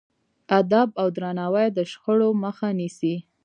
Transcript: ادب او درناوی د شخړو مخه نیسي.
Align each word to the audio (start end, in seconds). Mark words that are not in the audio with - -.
ادب 0.59 0.89
او 1.01 1.07
درناوی 1.15 1.67
د 1.77 1.79
شخړو 1.91 2.29
مخه 2.43 2.67
نیسي. 2.79 3.15